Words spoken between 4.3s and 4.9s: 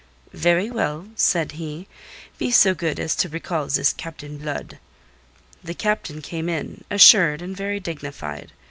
Blood."